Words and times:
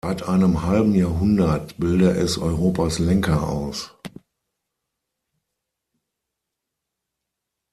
Seit 0.03 0.23
einem 0.27 0.63
halben 0.63 0.95
Jahrhundert 0.95 1.77
bilde 1.77 2.09
es 2.09 2.39
Europas 2.39 2.97
Lenker 2.97 3.47
aus. 3.47 3.93